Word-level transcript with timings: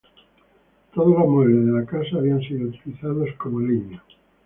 Todos 0.95 1.09
los 1.15 1.27
muebles 1.29 1.63
de 1.67 1.71
la 1.73 1.85
casa 1.85 2.17
habían 2.17 2.41
sido 2.41 2.69
utilizados 2.69 3.29
como 3.37 3.59
leña. 3.59 4.01